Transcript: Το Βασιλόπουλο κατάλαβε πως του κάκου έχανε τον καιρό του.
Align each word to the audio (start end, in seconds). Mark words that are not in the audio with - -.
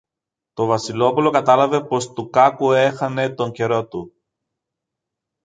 Το 0.53 0.65
Βασιλόπουλο 0.65 1.29
κατάλαβε 1.31 1.83
πως 1.83 2.13
του 2.13 2.29
κάκου 2.29 2.71
έχανε 2.71 3.29
τον 3.29 3.51
καιρό 3.51 3.87
του. 3.87 4.13